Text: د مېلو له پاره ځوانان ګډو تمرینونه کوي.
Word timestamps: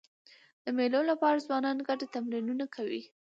د 0.63 0.65
مېلو 0.77 1.01
له 1.09 1.15
پاره 1.21 1.39
ځوانان 1.47 1.77
ګډو 1.87 2.11
تمرینونه 2.15 2.65
کوي. 2.75 3.01